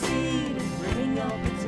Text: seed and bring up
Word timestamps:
seed 0.00 0.56
and 0.56 0.78
bring 0.80 1.18
up 1.18 1.59